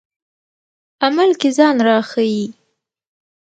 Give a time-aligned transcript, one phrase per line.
[1.05, 2.45] عمل کې ځان راښيي.